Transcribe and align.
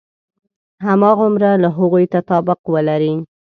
هماغومره 0.85 1.51
له 1.63 1.69
هغوی 1.77 2.05
تطابق 2.13 2.59
ولري. 2.73 3.13